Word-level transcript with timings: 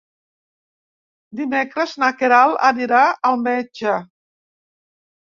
Dimecres 1.41 1.95
na 2.05 2.11
Queralt 2.23 2.59
anirà 2.73 3.05
al 3.33 3.41
metge. 3.47 3.97